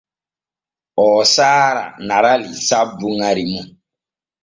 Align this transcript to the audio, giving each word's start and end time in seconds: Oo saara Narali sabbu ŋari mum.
Oo 1.03 1.21
saara 1.35 1.83
Narali 2.07 2.51
sabbu 2.67 3.07
ŋari 3.19 3.43
mum. 3.51 3.67